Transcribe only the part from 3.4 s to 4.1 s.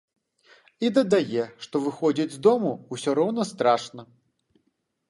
страшна.